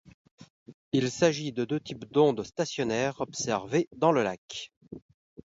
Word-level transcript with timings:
Il 0.93 1.11
s'agit 1.11 1.51
de 1.51 1.63
deux 1.63 1.79
types 1.79 2.11
d'ondes 2.11 2.41
stationnaires 2.43 3.21
observées 3.21 3.87
dans 3.97 4.11
le 4.11 4.23
lac. 4.23 4.73